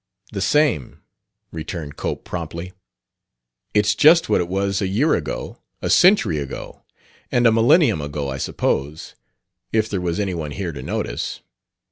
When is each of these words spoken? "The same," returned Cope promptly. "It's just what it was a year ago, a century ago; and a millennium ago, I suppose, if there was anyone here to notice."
"The 0.31 0.41
same," 0.41 0.99
returned 1.51 1.95
Cope 1.95 2.23
promptly. 2.23 2.73
"It's 3.75 3.93
just 3.93 4.29
what 4.29 4.41
it 4.41 4.47
was 4.47 4.81
a 4.81 4.87
year 4.87 5.13
ago, 5.13 5.59
a 5.79 5.91
century 5.91 6.39
ago; 6.39 6.81
and 7.31 7.45
a 7.45 7.51
millennium 7.51 8.01
ago, 8.01 8.27
I 8.27 8.39
suppose, 8.39 9.13
if 9.71 9.87
there 9.87 10.01
was 10.01 10.19
anyone 10.19 10.53
here 10.53 10.71
to 10.71 10.81
notice." 10.81 11.41